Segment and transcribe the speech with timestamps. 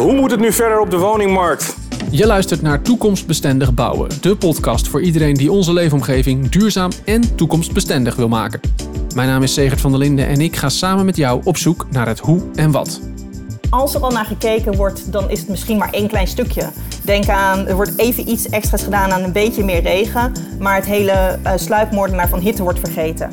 [0.00, 1.76] Hoe moet het nu verder op de woningmarkt?
[2.10, 8.16] Je luistert naar Toekomstbestendig Bouwen, de podcast voor iedereen die onze leefomgeving duurzaam en toekomstbestendig
[8.16, 8.60] wil maken.
[9.14, 11.86] Mijn naam is Segert van der Linden en ik ga samen met jou op zoek
[11.90, 13.00] naar het hoe en wat.
[13.70, 16.70] Als er al naar gekeken wordt, dan is het misschien maar één klein stukje.
[17.04, 20.86] Denk aan, er wordt even iets extra's gedaan aan een beetje meer regen, maar het
[20.86, 23.30] hele uh, sluipmoordenaar van hitte wordt vergeten.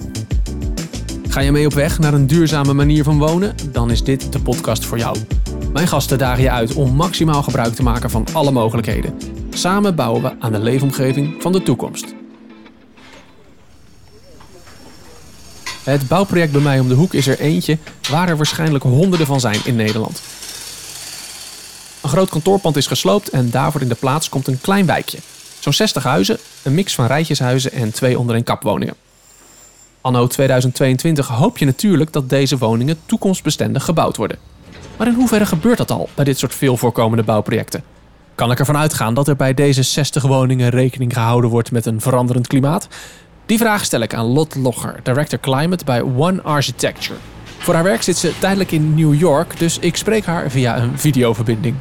[1.29, 3.55] Ga je mee op weg naar een duurzame manier van wonen?
[3.71, 5.17] Dan is dit de podcast voor jou.
[5.73, 9.17] Mijn gasten dagen je uit om maximaal gebruik te maken van alle mogelijkheden.
[9.49, 12.13] Samen bouwen we aan de leefomgeving van de toekomst.
[15.83, 17.77] Het bouwproject bij mij om de hoek is er eentje
[18.09, 20.21] waar er waarschijnlijk honderden van zijn in Nederland.
[22.01, 25.17] Een groot kantoorpand is gesloopt en daarvoor in de plaats komt een klein wijkje.
[25.59, 28.95] Zo'n 60 huizen, een mix van rijtjeshuizen en twee onder een kapwoningen.
[30.01, 34.37] Anno 2022 hoop je natuurlijk dat deze woningen toekomstbestendig gebouwd worden.
[34.97, 37.83] Maar in hoeverre gebeurt dat al bij dit soort veel voorkomende bouwprojecten?
[38.35, 42.01] Kan ik ervan uitgaan dat er bij deze 60 woningen rekening gehouden wordt met een
[42.01, 42.87] veranderend klimaat?
[43.45, 47.19] Die vraag stel ik aan Lot Logger, Director Climate bij One Architecture.
[47.57, 50.99] Voor haar werk zit ze tijdelijk in New York, dus ik spreek haar via een
[50.99, 51.75] videoverbinding.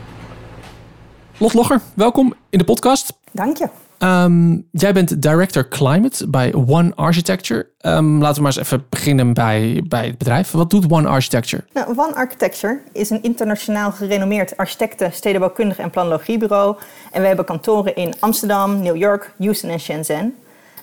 [1.39, 3.13] Lot Logger, welkom in de podcast.
[3.33, 3.86] Dank je.
[3.99, 7.67] Um, jij bent Director Climate bij One Architecture.
[7.81, 10.51] Um, laten we maar eens even beginnen bij, bij het bedrijf.
[10.51, 11.65] Wat doet One Architecture?
[11.73, 16.77] Nou, One Architecture is een internationaal gerenommeerd architecten, stedenbouwkundige en planologiebureau.
[17.13, 20.35] En we hebben kantoren in Amsterdam, New York, Houston en Shenzhen.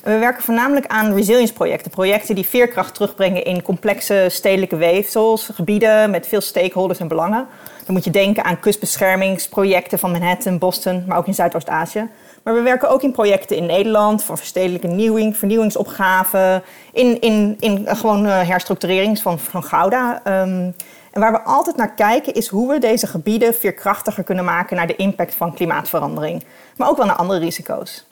[0.04, 1.92] En we werken voornamelijk aan resilience projecten.
[1.92, 7.48] Projecten die veerkracht terugbrengen in complexe stedelijke weefsels, gebieden met veel stakeholders en belangen.
[7.86, 12.10] Dan moet je denken aan kustbeschermingsprojecten van Manhattan, Boston, maar ook in Zuidoost-Azië.
[12.44, 16.64] Maar we werken ook in projecten in Nederland voor verstedelijke nieuwing, vernieuwingsopgaven,
[16.94, 20.22] in, in, in gewoon uh, herstructurering van, van Gouda.
[20.28, 20.76] Um,
[21.12, 24.88] en waar we altijd naar kijken is hoe we deze gebieden veerkrachtiger kunnen maken naar
[24.88, 26.44] de impact van klimaatverandering,
[26.78, 28.06] maar ook wel naar andere risico's.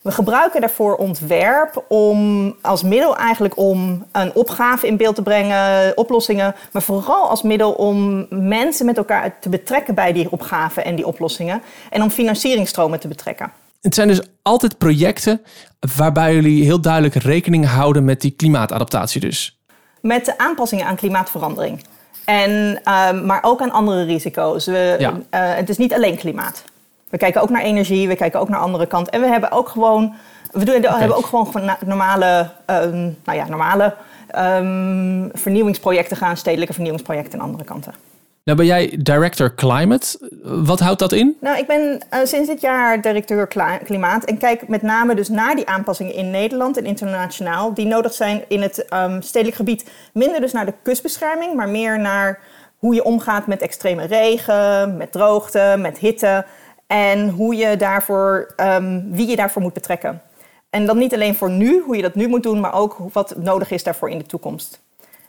[0.00, 5.96] We gebruiken daarvoor ontwerp om, als middel eigenlijk om een opgave in beeld te brengen,
[5.96, 10.94] oplossingen, maar vooral als middel om mensen met elkaar te betrekken bij die opgaven en
[10.94, 13.52] die oplossingen en om financieringstromen te betrekken.
[13.84, 15.40] Het zijn dus altijd projecten
[15.96, 19.58] waarbij jullie heel duidelijk rekening houden met die klimaatadaptatie dus.
[20.00, 21.84] Met de aanpassingen aan klimaatverandering.
[22.24, 24.66] En, uh, maar ook aan andere risico's.
[24.66, 25.10] We, ja.
[25.10, 26.64] uh, het is niet alleen klimaat.
[27.08, 29.10] We kijken ook naar energie, we kijken ook naar andere kant.
[29.10, 30.14] En we hebben ook gewoon,
[30.52, 30.98] we doen, okay.
[30.98, 33.94] hebben ook gewoon normale, um, nou ja, normale
[34.38, 37.94] um, vernieuwingsprojecten gaan, stedelijke vernieuwingsprojecten aan andere kanten.
[38.44, 40.30] Nou ben jij director climate.
[40.42, 41.36] Wat houdt dat in?
[41.40, 43.46] Nou, ik ben uh, sinds dit jaar directeur
[43.84, 48.12] klimaat en kijk met name dus naar die aanpassingen in Nederland en internationaal die nodig
[48.12, 49.90] zijn in het um, stedelijk gebied.
[50.12, 52.40] Minder dus naar de kustbescherming, maar meer naar
[52.78, 56.46] hoe je omgaat met extreme regen, met droogte, met hitte
[56.86, 60.22] en hoe je daarvoor, um, wie je daarvoor moet betrekken.
[60.70, 63.36] En dan niet alleen voor nu, hoe je dat nu moet doen, maar ook wat
[63.36, 64.83] nodig is daarvoor in de toekomst.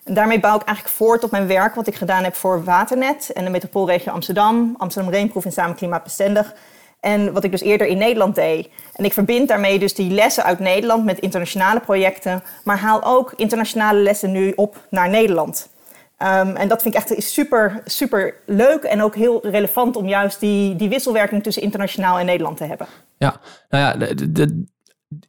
[0.05, 3.31] En daarmee bouw ik eigenlijk voort op mijn werk wat ik gedaan heb voor Waternet
[3.33, 6.53] en de metropoolregio Amsterdam, Amsterdam Reenproef en Samen Klimaatbestendig.
[6.99, 8.69] En wat ik dus eerder in Nederland deed.
[8.93, 13.33] En ik verbind daarmee dus die lessen uit Nederland met internationale projecten, maar haal ook
[13.35, 15.69] internationale lessen nu op naar Nederland.
[16.19, 20.39] Um, en dat vind ik echt super, super leuk en ook heel relevant om juist
[20.39, 22.87] die, die wisselwerking tussen internationaal en Nederland te hebben.
[23.17, 23.39] Ja,
[23.69, 24.65] nou ja, de,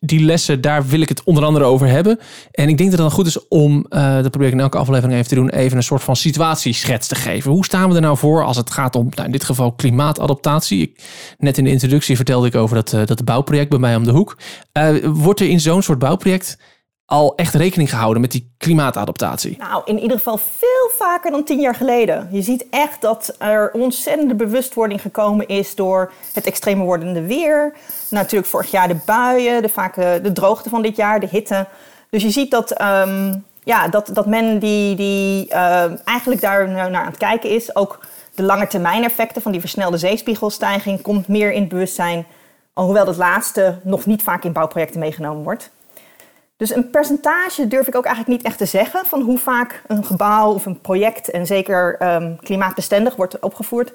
[0.00, 2.18] die lessen, daar wil ik het onder andere over hebben.
[2.50, 4.78] En ik denk dat het dan goed is om, uh, dat probeer ik in elke
[4.78, 7.50] aflevering even te doen, even een soort van situatieschets te geven.
[7.50, 10.82] Hoe staan we er nou voor als het gaat om, nou in dit geval klimaatadaptatie?
[10.82, 11.02] Ik,
[11.38, 14.10] net in de introductie vertelde ik over dat, uh, dat bouwproject bij mij om de
[14.10, 14.36] hoek.
[14.72, 16.58] Uh, wordt er in zo'n soort bouwproject
[17.06, 19.56] al echt rekening gehouden met die klimaatadaptatie?
[19.58, 22.28] Nou, in ieder geval veel vaker dan tien jaar geleden.
[22.30, 27.74] Je ziet echt dat er ontzettende bewustwording gekomen is door het extreme wordende weer.
[28.10, 31.66] Natuurlijk vorig jaar de buien, de, vaak de droogte van dit jaar, de hitte.
[32.10, 36.94] Dus je ziet dat, um, ja, dat, dat men die, die uh, eigenlijk daar naar
[36.94, 37.76] aan het kijken is.
[37.76, 38.00] Ook
[38.34, 42.26] de lange termijn effecten van die versnelde zeespiegelstijging komt meer in het bewustzijn.
[42.72, 45.70] Alhoewel dat laatste nog niet vaak in bouwprojecten meegenomen wordt.
[46.56, 50.04] Dus een percentage durf ik ook eigenlijk niet echt te zeggen van hoe vaak een
[50.04, 53.92] gebouw of een project en zeker um, klimaatbestendig wordt opgevoerd.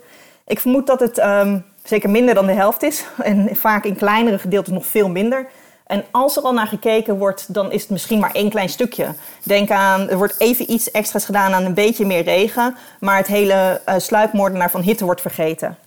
[0.48, 4.40] Ik vermoed dat het um, zeker minder dan de helft is en vaak in kleinere
[4.40, 5.48] gedeelten nog veel minder.
[5.88, 9.08] En als er al naar gekeken wordt, dan is het misschien maar één klein stukje.
[9.44, 13.28] Denk aan, er wordt even iets extra's gedaan aan een beetje meer regen, maar het
[13.28, 15.78] hele uh, sluipmoordenaar van hitte wordt vergeten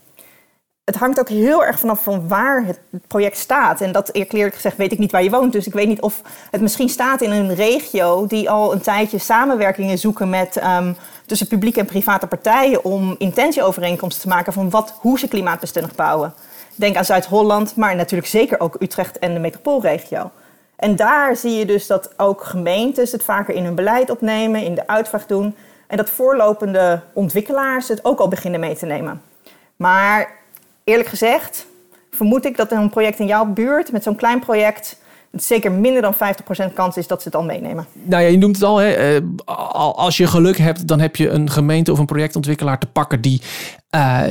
[0.85, 3.81] het hangt ook heel erg vanaf van waar het project staat.
[3.81, 5.53] En dat eerlijk gezegd weet ik niet waar je woont.
[5.53, 9.19] Dus ik weet niet of het misschien staat in een regio die al een tijdje
[9.19, 10.97] samenwerkingen zoeken met um,
[11.27, 16.35] tussen publieke en private partijen om intentieovereenkomsten te maken van wat, hoe ze klimaatbestendig bouwen.
[16.75, 20.31] Denk aan Zuid-Holland, maar natuurlijk zeker ook Utrecht en de metropoolregio.
[20.77, 24.75] En daar zie je dus dat ook gemeentes het vaker in hun beleid opnemen, in
[24.75, 25.57] de uitvraag doen.
[25.87, 29.23] En dat voorlopende ontwikkelaars het ook al beginnen mee te nemen.
[29.77, 30.43] Maar
[30.85, 31.67] eerlijk gezegd,
[32.11, 35.03] vermoed ik dat een project in jouw buurt met zo'n klein project
[35.37, 37.87] zeker minder dan 50% kans is dat ze het al meenemen.
[38.03, 38.77] Nou ja, je noemt het al.
[38.77, 39.21] Hè, eh,
[39.95, 43.43] als je geluk hebt, dan heb je een gemeente of een projectontwikkelaar te pakken die,
[43.95, 44.23] uh,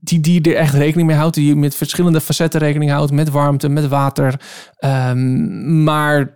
[0.00, 1.34] die, die er echt rekening mee houdt.
[1.34, 3.12] Die met verschillende facetten rekening houdt.
[3.12, 4.40] Met warmte, met water.
[4.80, 6.34] Um, maar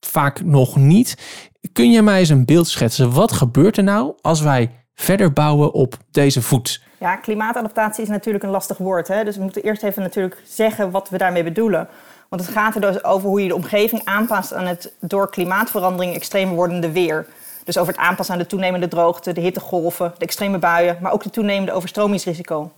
[0.00, 1.16] vaak nog niet.
[1.72, 3.12] Kun je mij eens een beeld schetsen?
[3.12, 6.82] Wat gebeurt er nou als wij verder bouwen op deze voet?
[7.04, 9.08] Ja, klimaatadaptatie is natuurlijk een lastig woord.
[9.08, 9.24] Hè?
[9.24, 11.88] Dus we moeten eerst even natuurlijk zeggen wat we daarmee bedoelen.
[12.28, 16.14] Want het gaat er dus over hoe je de omgeving aanpast aan het door klimaatverandering
[16.14, 17.26] extremer wordende weer.
[17.64, 21.22] Dus over het aanpassen aan de toenemende droogte, de hittegolven, de extreme buien, maar ook
[21.22, 22.70] de toenemende overstromingsrisico.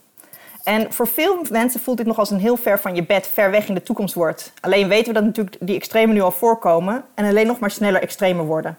[0.64, 3.50] En voor veel mensen voelt dit nog als een heel ver van je bed, ver
[3.50, 4.52] weg in de toekomst wordt.
[4.60, 8.02] Alleen weten we dat natuurlijk die extremen nu al voorkomen en alleen nog maar sneller
[8.02, 8.76] extremer worden.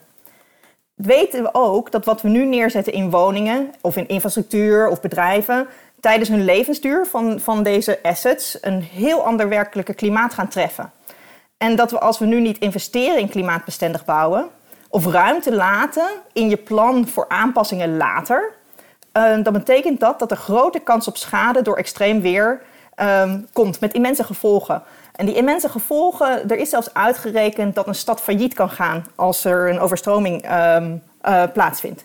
[0.98, 5.68] Weten we ook dat wat we nu neerzetten in woningen of in infrastructuur of bedrijven,
[6.00, 10.92] tijdens hun levensduur van, van deze assets een heel ander werkelijke klimaat gaan treffen.
[11.58, 14.50] En dat we als we nu niet investeren in klimaatbestendig bouwen
[14.90, 18.54] of ruimte laten in je plan voor aanpassingen later,
[19.14, 22.62] uh, dan betekent dat dat er grote kans op schade door extreem weer
[23.02, 24.84] um, komt met immense gevolgen.
[25.16, 29.46] En die immense gevolgen, er is zelfs uitgerekend dat een stad failliet kan gaan als
[29.46, 32.04] er een overstroming um, uh, plaatsvindt.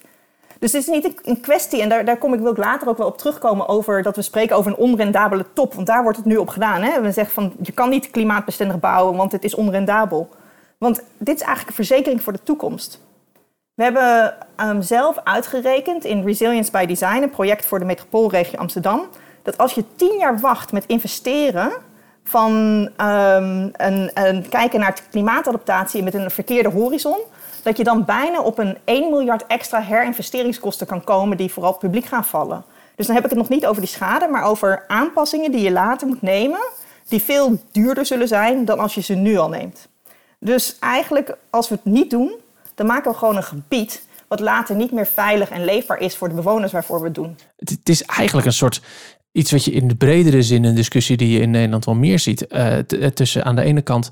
[0.59, 2.99] Dus het is niet een kwestie, en daar, daar kom ik, wil ik later ook
[2.99, 5.75] wel op terugkomen over dat we spreken over een onrendabele top.
[5.75, 6.83] Want daar wordt het nu op gedaan.
[6.83, 7.01] Hè?
[7.01, 10.29] We zeggen van je kan niet klimaatbestendig bouwen, want het is onrendabel.
[10.79, 13.01] Want dit is eigenlijk een verzekering voor de toekomst.
[13.75, 19.09] We hebben um, zelf uitgerekend in Resilience by Design, een project voor de metropoolregio Amsterdam,
[19.43, 21.73] dat als je tien jaar wacht met investeren
[22.25, 22.53] van
[23.01, 27.19] um, een, een kijken naar klimaatadaptatie met een verkeerde horizon,
[27.63, 32.05] dat je dan bijna op een 1 miljard extra herinvesteringskosten kan komen die vooral publiek
[32.05, 32.65] gaan vallen.
[32.97, 35.73] Dus dan heb ik het nog niet over die schade, maar over aanpassingen die je
[35.73, 36.61] later moet nemen,
[37.09, 39.89] die veel duurder zullen zijn dan als je ze nu al neemt.
[40.39, 42.33] Dus eigenlijk, als we het niet doen,
[42.75, 46.29] dan maken we gewoon een gebied wat later niet meer veilig en leefbaar is voor
[46.29, 47.39] de bewoners waarvoor we het doen.
[47.57, 48.83] Het is eigenlijk een soort
[49.33, 52.19] iets wat je in de bredere zin, een discussie die je in Nederland wel meer
[52.19, 52.47] ziet.
[52.51, 52.77] Uh,
[53.15, 54.11] tussen aan de ene kant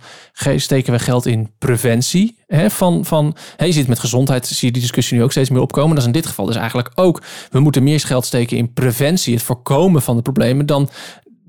[0.56, 2.38] steken we geld in preventie.
[2.46, 5.50] Hè, van, van, hè, je ziet met gezondheid, zie je die discussie nu ook steeds
[5.50, 5.90] meer opkomen.
[5.90, 7.22] Dat is in dit geval dus eigenlijk ook.
[7.50, 10.88] We moeten meer geld steken in preventie, het voorkomen van de problemen, dan,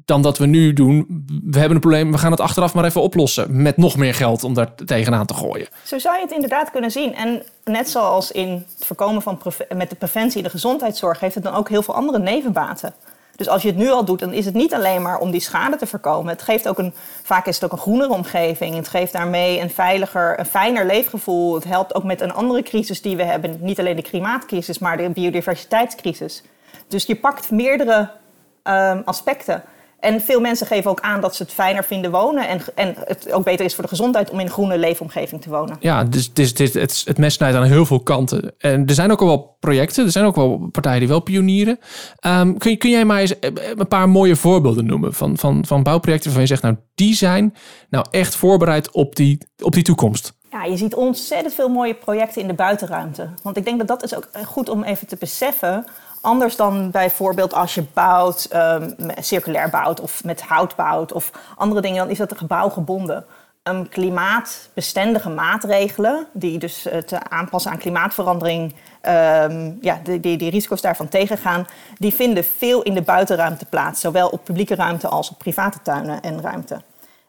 [0.06, 1.24] dan dat we nu doen.
[1.28, 3.62] We hebben een probleem, we gaan het achteraf maar even oplossen.
[3.62, 5.68] Met nog meer geld om daar tegenaan te gooien.
[5.84, 7.16] Zo zou je het inderdaad kunnen zien.
[7.16, 9.42] En net zoals in het voorkomen van
[9.76, 12.94] met de preventie de gezondheidszorg, heeft het dan ook heel veel andere nevenbaten.
[13.36, 15.42] Dus als je het nu al doet, dan is het niet alleen maar om die
[15.42, 16.32] schade te voorkomen.
[16.32, 16.94] Het geeft ook een,
[17.24, 18.76] vaak is het ook een groenere omgeving.
[18.76, 21.54] Het geeft daarmee een veiliger, een fijner leefgevoel.
[21.54, 23.58] Het helpt ook met een andere crisis die we hebben.
[23.60, 26.44] Niet alleen de klimaatcrisis, maar de biodiversiteitscrisis.
[26.88, 28.10] Dus je pakt meerdere
[28.64, 29.64] um, aspecten.
[30.02, 32.48] En veel mensen geven ook aan dat ze het fijner vinden wonen.
[32.48, 35.50] En, en het ook beter is voor de gezondheid om in een groene leefomgeving te
[35.50, 35.78] wonen.
[35.80, 38.54] Ja, dus, dus, dus het, het mes snijdt aan heel veel kanten.
[38.58, 41.80] En er zijn ook al wel projecten, er zijn ook wel partijen die wel pionieren.
[42.26, 43.34] Um, kun, kun jij maar eens
[43.76, 47.56] een paar mooie voorbeelden noemen van, van, van bouwprojecten waarvan je zegt, nou, die zijn
[47.90, 50.34] nou echt voorbereid op die, op die toekomst?
[50.52, 53.30] Ja, je ziet ontzettend veel mooie projecten in de buitenruimte.
[53.44, 55.86] Want ik denk dat dat is ook goed om even te beseffen
[56.22, 61.82] Anders dan bijvoorbeeld als je bouwt, um, circulair bouwt of met hout bouwt of andere
[61.82, 63.26] dingen, dan is dat gebouwgebonden.
[63.64, 70.50] Um, klimaatbestendige maatregelen, die dus uh, te aanpassen aan klimaatverandering, um, ja, die, die, die,
[70.50, 74.02] risico's daarvan tegengaan, die vinden veel in de buitenruimte plaats.
[74.02, 76.82] Zowel op publieke ruimte als op private tuinen en ruimte.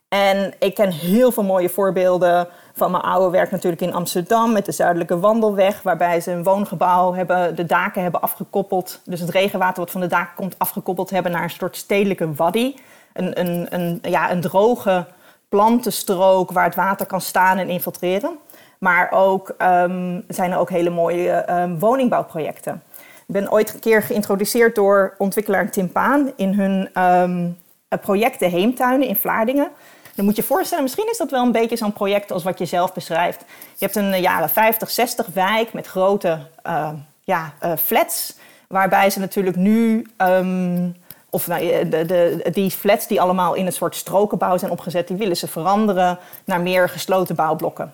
[0.09, 4.65] En ik ken heel veel mooie voorbeelden van mijn oude werk natuurlijk in Amsterdam met
[4.65, 9.01] de Zuidelijke Wandelweg, waarbij ze een woongebouw hebben, de daken hebben afgekoppeld.
[9.05, 12.75] Dus het regenwater wat van de daken komt afgekoppeld hebben naar een soort stedelijke waddy.
[13.13, 15.07] Een, een, een, ja, een droge
[15.49, 18.39] plantenstrook waar het water kan staan en infiltreren.
[18.79, 22.83] Maar ook um, zijn er ook hele mooie um, woningbouwprojecten.
[23.27, 27.59] Ik ben ooit een keer geïntroduceerd door ontwikkelaar Tim Paan in hun um,
[28.01, 29.69] project De Heemtuinen in Vlaardingen.
[30.15, 32.65] Dan moet je voorstellen, misschien is dat wel een beetje zo'n project als wat je
[32.65, 33.41] zelf beschrijft.
[33.77, 36.91] Je hebt een eh, jaren 50, 60 wijk met grote uh,
[37.21, 38.37] ja, uh, flats.
[38.69, 40.97] Waarbij ze natuurlijk nu, um,
[41.31, 45.17] of nou, de, de, die flats die allemaal in een soort strokenbouw zijn opgezet, die
[45.17, 47.93] willen ze veranderen naar meer gesloten bouwblokken.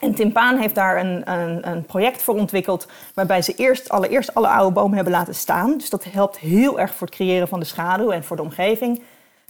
[0.00, 2.86] En Tim Paan heeft daar een, een, een, project voor ontwikkeld...
[3.14, 5.78] waarbij ze eerst allereerst alle oude bomen hebben laten staan.
[5.78, 9.02] Dus dat helpt heel erg voor het creëren van de schaduw en voor de omgeving.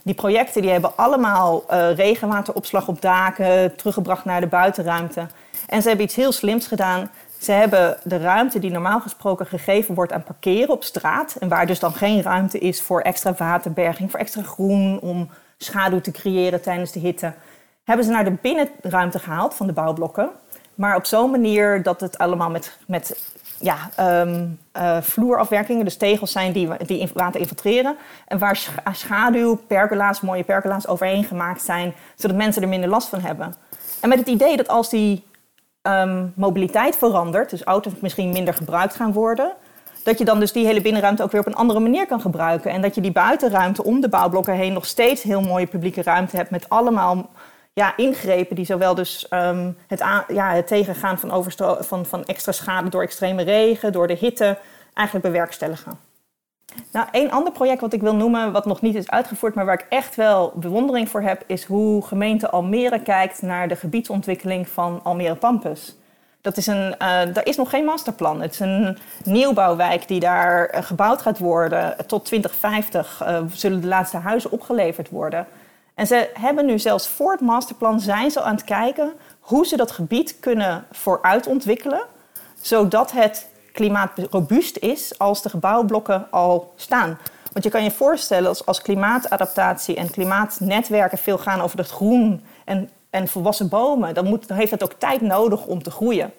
[0.06, 3.76] Die projecten die hebben allemaal uh, regenwateropslag op daken...
[3.76, 5.26] teruggebracht naar de buitenruimte.
[5.68, 7.10] En ze hebben iets heel slims gedaan.
[7.38, 11.36] Ze hebben de ruimte die normaal gesproken gegeven wordt aan parkeren op straat...
[11.40, 15.00] en waar dus dan geen ruimte is voor extra waterberging, voor extra groen...
[15.00, 17.32] om schaduw te creëren tijdens de hitte
[17.86, 20.30] hebben ze naar de binnenruimte gehaald van de bouwblokken.
[20.76, 23.90] Maar op zo'n manier dat het allemaal met, met ja,
[24.20, 27.96] um, uh, vloerafwerkingen, dus tegels zijn die, die water infiltreren.
[28.26, 28.58] En waar
[28.92, 33.54] schaduw, pergola's, mooie pergola's overheen gemaakt zijn, zodat mensen er minder last van hebben.
[34.00, 35.24] En met het idee dat als die
[35.82, 39.52] um, mobiliteit verandert, dus auto's misschien minder gebruikt gaan worden,
[40.04, 42.70] dat je dan dus die hele binnenruimte ook weer op een andere manier kan gebruiken.
[42.70, 46.36] En dat je die buitenruimte om de bouwblokken heen nog steeds heel mooie publieke ruimte
[46.36, 47.30] hebt met allemaal
[47.76, 52.88] ja, ingrepen die zowel dus um, het, ja, het tegengaan van, van, van extra schade
[52.88, 54.58] door extreme regen, door de hitte,
[54.94, 55.98] eigenlijk bewerkstelligen.
[56.92, 59.80] Nou, een ander project wat ik wil noemen, wat nog niet is uitgevoerd, maar waar
[59.80, 65.00] ik echt wel bewondering voor heb, is hoe gemeente Almere kijkt naar de gebiedsontwikkeling van
[65.02, 65.96] Almere Pampus.
[66.40, 66.96] Dat is een, uh,
[67.32, 68.40] daar is nog geen masterplan.
[68.40, 71.96] Het is een nieuwbouwwijk die daar eh, gebouwd gaat worden.
[72.06, 75.46] Tot 2050 uh, zullen de laatste huizen opgeleverd worden.
[75.96, 79.76] En ze hebben nu zelfs voor het masterplan zijn ze aan het kijken hoe ze
[79.76, 82.00] dat gebied kunnen vooruitontwikkelen,
[82.60, 87.18] zodat het klimaatrobuust is als de gebouwblokken al staan.
[87.52, 92.90] Want je kan je voorstellen als, klimaatadaptatie en klimaatnetwerken veel gaan over het groen en,
[93.10, 96.32] en volwassen bomen, dan, moet, heeft het ook tijd nodig om te groeien.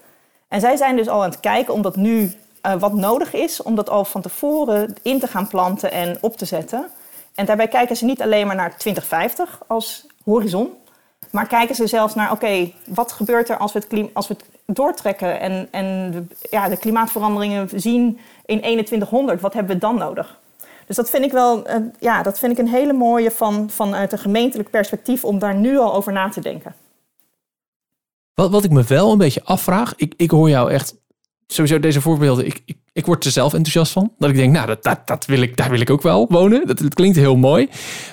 [0.48, 2.32] En zij zijn dus al aan het kijken om dat nu
[2.66, 6.38] uh, wat nodig is, om dat al van tevoren in te gaan planten en op
[6.38, 6.88] te zetten.
[7.38, 10.70] En daarbij kijken ze niet alleen maar naar 2050 als horizon,
[11.32, 14.76] maar kijken ze zelfs naar, oké, wat gebeurt er als we het, als we het
[14.76, 20.40] doortrekken en, en de, ja, de klimaatveranderingen zien in 2100, wat hebben we dan nodig?
[20.86, 24.12] Dus dat vind ik wel, uh, ja, dat vind ik een hele mooie van, vanuit
[24.12, 26.76] een gemeentelijk perspectief om daar nu al over na te denken.
[28.34, 30.96] Wat, wat ik me wel een beetje afvraag, ik, ik hoor jou echt
[31.48, 32.62] sowieso deze voorbeelden, ik,
[32.94, 34.14] ik, word er zelf enthousiast van.
[34.18, 36.68] Dat ik denk, nou, dat, dat, dat wil ik, daar wil ik ook wel wonen.
[36.68, 37.70] Dat, dat klinkt heel mooi.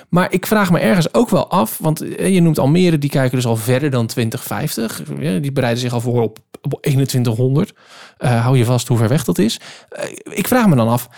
[0.09, 3.35] Maar ik vraag me ergens ook wel af, want eh, je noemt Almere, die kijken
[3.35, 5.03] dus al verder dan 2050.
[5.41, 7.73] Die bereiden zich al voor op, op 2100.
[8.19, 9.59] Uh, hou je vast hoe ver weg dat is.
[9.97, 11.09] Uh, ik vraag me dan af,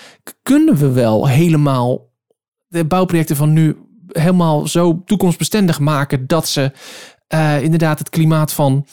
[0.43, 2.09] kunnen we wel helemaal
[2.67, 6.71] de bouwprojecten van nu helemaal zo toekomstbestendig maken dat ze
[7.33, 8.85] uh, inderdaad het klimaat van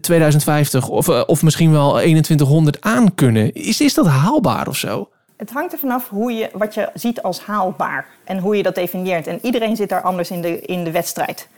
[0.00, 3.52] 2050 of, uh, of misschien wel 2100 aan kunnen.
[3.52, 5.08] Is, is dat haalbaar of zo?
[5.36, 8.74] Het hangt er vanaf hoe je, wat je ziet als haalbaar en hoe je dat
[8.74, 9.26] definieert.
[9.26, 11.48] En iedereen zit daar anders in de, in de wedstrijd.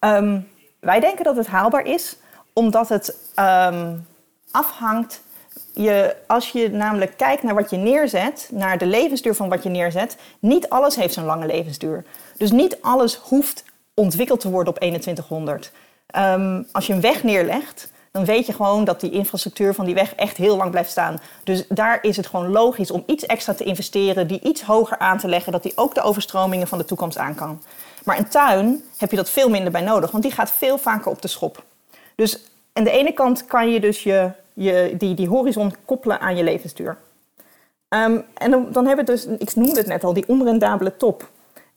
[0.00, 0.48] Um,
[0.80, 2.16] wij denken dat het haalbaar is,
[2.52, 4.06] omdat het um,
[4.50, 5.22] afhangt.
[5.74, 9.68] Je, als je namelijk kijkt naar wat je neerzet, naar de levensduur van wat je
[9.68, 12.04] neerzet, niet alles heeft zo'n lange levensduur.
[12.36, 13.64] Dus niet alles hoeft
[13.98, 15.72] ontwikkeld te worden op 2100.
[16.16, 19.94] Um, als je een weg neerlegt, dan weet je gewoon dat die infrastructuur van die
[19.94, 21.20] weg echt heel lang blijft staan.
[21.44, 25.18] Dus daar is het gewoon logisch om iets extra te investeren, die iets hoger aan
[25.18, 27.62] te leggen, dat die ook de overstromingen van de toekomst aan kan.
[28.04, 31.10] Maar een tuin heb je dat veel minder bij nodig, want die gaat veel vaker
[31.10, 31.62] op de schop.
[32.14, 32.40] Dus
[32.72, 36.44] aan de ene kant kan je dus je, je, die, die horizon koppelen aan je
[36.44, 36.96] levensduur.
[37.88, 41.28] Um, en dan, dan hebben we dus, ik noemde het net al, die onrendabele top.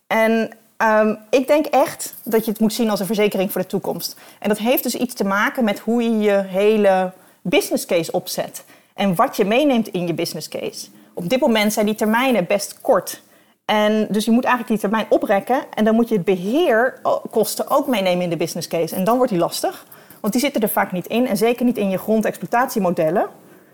[0.06, 0.50] En
[0.82, 4.16] Um, ik denk echt dat je het moet zien als een verzekering voor de toekomst.
[4.38, 7.12] En dat heeft dus iets te maken met hoe je je hele
[7.42, 8.64] business case opzet.
[8.94, 10.86] En wat je meeneemt in je business case.
[11.14, 13.22] Op dit moment zijn die termijnen best kort.
[13.64, 15.60] En dus je moet eigenlijk die termijn oprekken.
[15.74, 18.94] En dan moet je het beheerkosten ook meenemen in de business case.
[18.94, 19.86] En dan wordt die lastig.
[20.20, 21.26] Want die zitten er vaak niet in.
[21.26, 23.26] En zeker niet in je grondexploitatiemodellen.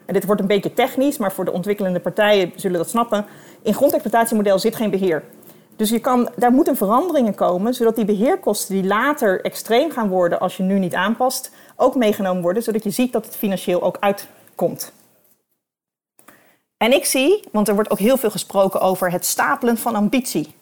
[0.07, 3.27] En dit wordt een beetje technisch, maar voor de ontwikkelende partijen zullen dat snappen.
[3.63, 5.25] In grondexploitatiemodel zit geen beheer.
[5.79, 10.41] Dus je kan, daar moeten veranderingen komen, zodat die beheerkosten die later extreem gaan worden
[10.41, 13.97] als je nu niet aanpast, ook meegenomen worden, zodat je ziet dat het financieel ook
[14.01, 14.93] uitkomt.
[16.77, 20.55] En ik zie, want er wordt ook heel veel gesproken over het stapelen van ambitie.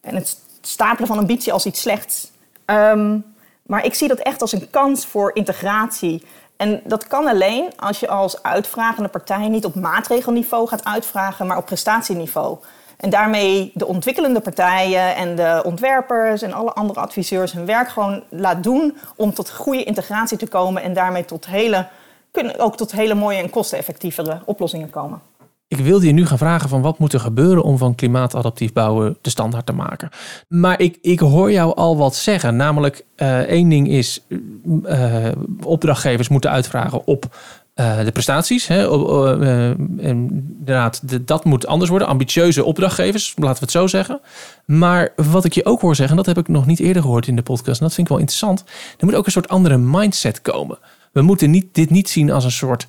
[0.00, 2.30] En het stapelen van ambitie als iets slechts.
[2.66, 3.24] Um,
[3.62, 6.22] maar ik zie dat echt als een kans voor integratie.
[6.56, 11.56] En dat kan alleen als je als uitvragende partij niet op maatregelniveau gaat uitvragen, maar
[11.56, 12.58] op prestatieniveau.
[12.96, 18.22] En daarmee de ontwikkelende partijen en de ontwerpers en alle andere adviseurs hun werk gewoon
[18.30, 21.86] laat doen om tot goede integratie te komen en daarmee tot hele,
[22.30, 25.20] kunnen ook tot hele mooie en kosteneffectievere oplossingen komen.
[25.68, 29.16] Ik wilde je nu gaan vragen van wat moet er gebeuren om van klimaatadaptief bouwen
[29.20, 30.08] de standaard te maken.
[30.48, 32.56] Maar ik, ik hoor jou al wat zeggen.
[32.56, 34.24] Namelijk, uh, één ding is,
[34.84, 35.28] uh,
[35.62, 37.36] opdrachtgevers moeten uitvragen op
[37.80, 38.66] uh, de prestaties.
[38.66, 38.90] Hè.
[39.98, 42.08] inderdaad, de, dat moet anders worden.
[42.08, 44.20] Ambitieuze opdrachtgevers, laten we het zo zeggen.
[44.64, 47.26] Maar wat ik je ook hoor zeggen, en dat heb ik nog niet eerder gehoord
[47.26, 48.64] in de podcast, en dat vind ik wel interessant.
[48.98, 50.78] Er moet ook een soort andere mindset komen.
[51.12, 52.86] We moeten niet, dit niet zien als een soort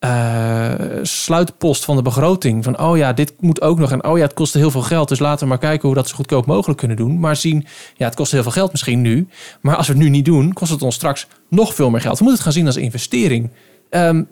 [0.00, 2.64] uh, sluitpost van de begroting.
[2.64, 3.92] Van oh ja, dit moet ook nog.
[3.92, 5.08] En oh ja, het kost heel veel geld.
[5.08, 7.20] Dus laten we maar kijken hoe we dat zo goedkoop mogelijk kunnen doen.
[7.20, 7.66] Maar zien,
[7.96, 9.28] ja, het kost heel veel geld misschien nu.
[9.60, 12.18] Maar als we het nu niet doen, kost het ons straks nog veel meer geld.
[12.18, 13.50] We moeten het gaan zien als investering.
[13.90, 14.28] Um,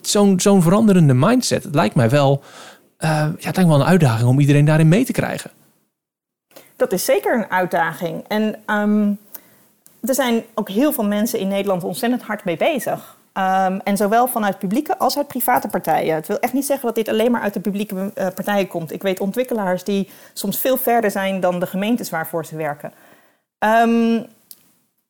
[0.00, 1.64] Zo'n zo'n veranderende mindset.
[1.64, 2.42] Het lijkt mij wel,
[2.98, 5.50] uh, ja, het wel een uitdaging om iedereen daarin mee te krijgen.
[6.76, 8.24] Dat is zeker een uitdaging.
[8.28, 9.18] En um,
[10.00, 13.16] er zijn ook heel veel mensen in Nederland ontzettend hard mee bezig.
[13.38, 16.14] Um, en zowel vanuit publieke als uit private partijen.
[16.14, 18.92] Het wil echt niet zeggen dat dit alleen maar uit de publieke uh, partijen komt.
[18.92, 22.92] Ik weet ontwikkelaars die soms veel verder zijn dan de gemeentes waarvoor ze werken.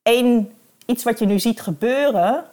[0.02, 0.52] Eén,
[0.86, 2.44] iets wat je nu ziet gebeuren,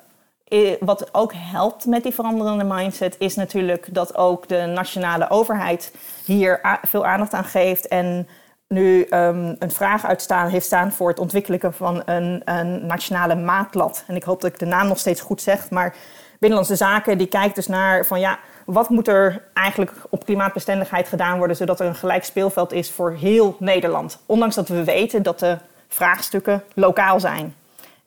[0.80, 5.94] wat ook helpt met die veranderende mindset, is natuurlijk dat ook de nationale overheid
[6.26, 8.28] hier veel aandacht aan geeft en
[8.68, 14.04] nu um, een vraag uitstaan heeft staan voor het ontwikkelen van een, een, nationale maatlat.
[14.08, 15.96] En ik hoop dat ik de naam nog steeds goed zeg, maar
[16.40, 21.38] Binnenlandse Zaken die kijkt dus naar van ja, wat moet er eigenlijk op klimaatbestendigheid gedaan
[21.38, 24.20] worden, zodat er een gelijk speelveld is voor heel Nederland.
[24.26, 27.56] Ondanks dat we weten dat de vraagstukken lokaal zijn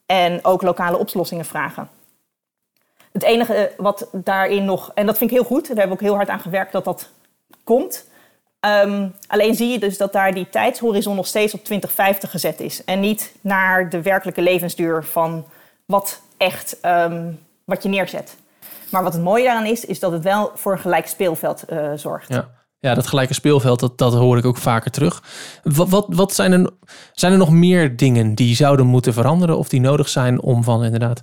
[0.07, 1.89] en ook lokale oplossingen vragen.
[3.13, 6.09] Het enige wat daarin nog, en dat vind ik heel goed, daar hebben we ook
[6.09, 7.09] heel hard aan gewerkt dat dat
[7.65, 8.11] komt.
[8.85, 12.85] Um, alleen zie je dus dat daar die tijdshorizon nog steeds op 2050 gezet is.
[12.85, 15.45] En niet naar de werkelijke levensduur van
[15.85, 18.37] wat echt um, wat je neerzet.
[18.91, 21.93] Maar wat het mooie daaraan is, is dat het wel voor een gelijk speelveld uh,
[21.95, 22.29] zorgt.
[22.29, 22.61] Ja.
[22.79, 25.23] Ja, dat gelijke speelveld, dat, dat hoor ik ook vaker terug.
[25.63, 26.71] Wat, wat, wat zijn, er,
[27.13, 30.85] zijn er nog meer dingen die zouden moeten veranderen of die nodig zijn om van
[30.85, 31.23] inderdaad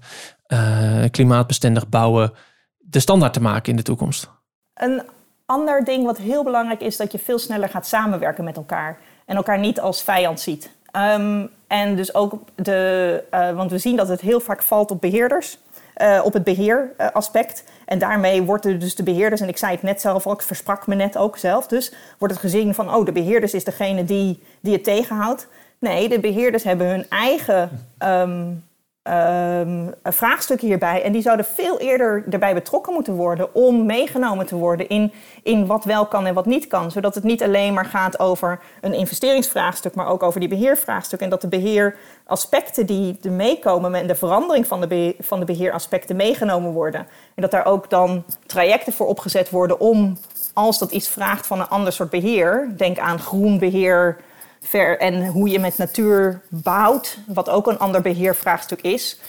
[0.53, 2.33] uh, klimaatbestendig bouwen
[2.77, 4.29] de standaard te maken in de toekomst?
[4.73, 5.01] Een
[5.45, 8.97] ander ding wat heel belangrijk is, dat je veel sneller gaat samenwerken met elkaar.
[9.25, 10.69] En elkaar niet als vijand ziet.
[10.95, 15.01] Um, en dus ook de, uh, want we zien dat het heel vaak valt op
[15.01, 15.57] beheerders.
[16.01, 17.63] Uh, op het beheeraspect.
[17.85, 20.87] en daarmee worden dus de beheerders, en ik zei het net zelf ook, ik versprak
[20.87, 24.43] me net ook zelf, dus wordt het gezien van, oh, de beheerders is degene die,
[24.59, 25.47] die het tegenhoudt.
[25.79, 28.63] Nee, de beheerders hebben hun eigen um,
[29.03, 31.03] um, vraagstukken hierbij.
[31.03, 35.65] En die zouden veel eerder erbij betrokken moeten worden om meegenomen te worden in, in
[35.65, 36.91] wat wel kan en wat niet kan.
[36.91, 41.19] Zodat het niet alleen maar gaat over een investeringsvraagstuk, maar ook over die beheervraagstuk.
[41.19, 45.45] En dat de beheeraspecten die er meekomen en de verandering van de, beheer, van de
[45.45, 47.07] beheeraspecten meegenomen worden.
[47.35, 50.17] En dat daar ook dan trajecten voor opgezet worden om,
[50.53, 54.17] als dat iets vraagt van een ander soort beheer, denk aan groen beheer
[54.61, 59.19] ver, en hoe je met natuur bouwt, wat ook een ander beheervraagstuk is.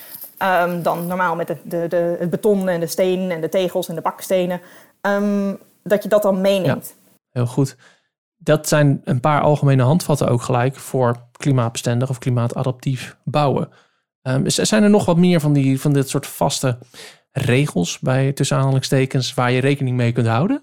[0.42, 3.88] Um, dan normaal met de, de, de, het beton en de stenen en de tegels
[3.88, 4.60] en de bakstenen.
[5.00, 6.94] Um, dat je dat dan meeneemt.
[6.96, 7.76] Ja, heel goed.
[8.36, 13.68] Dat zijn een paar algemene handvatten ook gelijk voor klimaatbestendig of klimaatadaptief bouwen.
[14.22, 16.78] Um, zijn er nog wat meer van, die, van dit soort vaste
[17.32, 20.62] regels bij tussen aanhalingstekens waar je rekening mee kunt houden?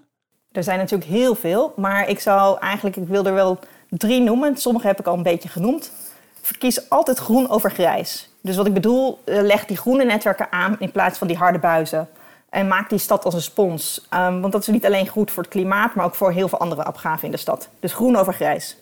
[0.52, 4.56] Er zijn natuurlijk heel veel, maar ik zou eigenlijk, ik wil er wel drie noemen.
[4.56, 5.92] Sommige heb ik al een beetje genoemd.
[6.40, 8.30] Verkies altijd groen over grijs.
[8.40, 11.58] Dus wat ik bedoel, eh, leg die groene netwerken aan in plaats van die harde
[11.58, 12.08] buizen.
[12.50, 14.06] En maak die stad als een spons.
[14.14, 16.58] Um, want dat is niet alleen goed voor het klimaat, maar ook voor heel veel
[16.58, 17.68] andere opgaven in de stad.
[17.80, 18.76] Dus groen over grijs.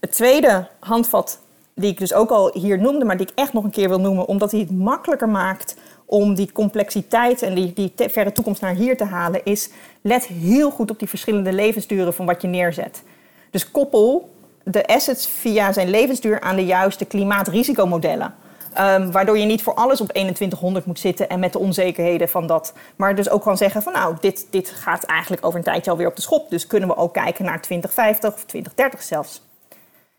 [0.00, 1.40] Het tweede handvat,
[1.74, 4.00] die ik dus ook al hier noemde, maar die ik echt nog een keer wil
[4.00, 8.74] noemen, omdat hij het makkelijker maakt om die complexiteit en die, die verre toekomst naar
[8.74, 13.02] hier te halen, is let heel goed op die verschillende levensduren van wat je neerzet.
[13.50, 14.30] Dus koppel
[14.64, 18.34] de assets via zijn levensduur aan de juiste klimaatrisikomodellen.
[18.78, 22.46] Um, waardoor je niet voor alles op 2100 moet zitten en met de onzekerheden van
[22.46, 22.72] dat.
[22.96, 26.06] Maar dus ook kan zeggen van nou, dit, dit gaat eigenlijk over een tijdje alweer
[26.06, 26.50] op de schop.
[26.50, 29.42] Dus kunnen we ook kijken naar 2050 of 2030 zelfs.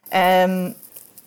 [0.05, 0.75] Um,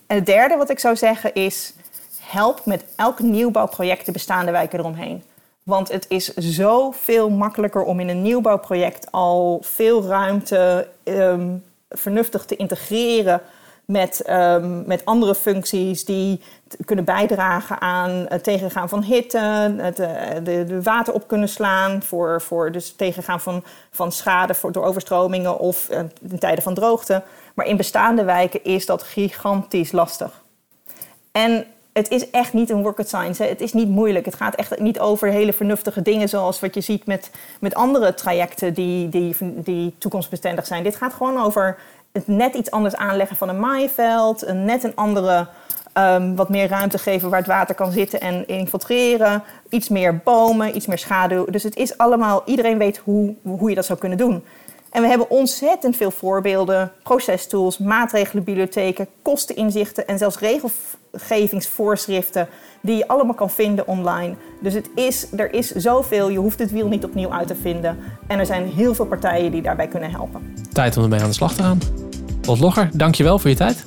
[0.07, 1.75] en het derde wat ik zou zeggen is,
[2.21, 5.23] help met elk nieuwbouwproject de bestaande wijken eromheen.
[5.63, 12.57] Want het is zoveel makkelijker om in een nieuwbouwproject al veel ruimte um, vernuftig te
[12.57, 13.41] integreren
[13.85, 16.41] met, um, met andere functies die
[16.85, 19.39] kunnen bijdragen aan het tegengaan van hitte,
[19.77, 20.09] het uh,
[20.43, 25.59] de, water op kunnen slaan, voor, voor dus tegengaan van, van schade voor, door overstromingen
[25.59, 25.99] of uh,
[26.31, 27.23] in tijden van droogte.
[27.55, 30.43] Maar in bestaande wijken is dat gigantisch lastig.
[31.33, 33.43] En het is echt niet een rocket science.
[33.43, 33.49] Hè.
[33.49, 34.25] Het is niet moeilijk.
[34.25, 37.31] Het gaat echt niet over hele vernuftige dingen zoals wat je ziet met,
[37.61, 40.83] met andere trajecten die, die, die toekomstbestendig zijn.
[40.83, 41.79] Dit gaat gewoon over
[42.13, 45.47] het net iets anders aanleggen van een maaiveld, een net een andere
[45.99, 49.43] um, wat meer ruimte geven waar het water kan zitten en infiltreren.
[49.69, 51.45] Iets meer bomen, iets meer schaduw.
[51.45, 54.45] Dus het is allemaal, iedereen weet hoe, hoe je dat zou kunnen doen.
[54.91, 60.37] En we hebben ontzettend veel voorbeelden, procestools, maatregelenbibliotheken, kosteninzichten en zelfs
[61.15, 62.49] regelgevingsvoorschriften
[62.81, 64.35] die je allemaal kan vinden online.
[64.61, 67.97] Dus het is, er is zoveel, je hoeft het wiel niet opnieuw uit te vinden.
[68.27, 70.55] En er zijn heel veel partijen die daarbij kunnen helpen.
[70.73, 71.79] Tijd om ermee aan de slag te gaan.
[72.43, 73.85] Lot Logger, dankjewel voor je tijd.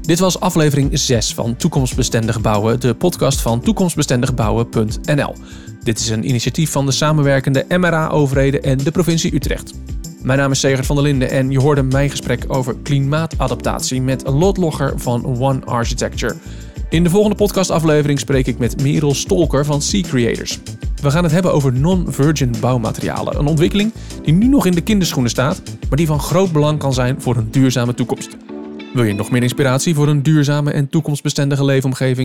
[0.00, 5.34] Dit was aflevering 6 van Toekomstbestendig Bouwen, de podcast van toekomstbestendigbouwen.nl.
[5.82, 9.72] Dit is een initiatief van de samenwerkende MRA-overheden en de provincie Utrecht.
[10.24, 14.28] Mijn naam is Segert van der Linden en je hoorde mijn gesprek over klimaatadaptatie met
[14.28, 16.34] Lot Logger van One Architecture.
[16.88, 20.58] In de volgende podcastaflevering spreek ik met Merel Stolker van Sea Creators.
[21.02, 23.38] We gaan het hebben over non-virgin bouwmaterialen.
[23.38, 26.92] Een ontwikkeling die nu nog in de kinderschoenen staat, maar die van groot belang kan
[26.92, 28.36] zijn voor een duurzame toekomst.
[28.94, 32.14] Wil je nog meer inspiratie voor een duurzame en toekomstbestendige leefomgeving?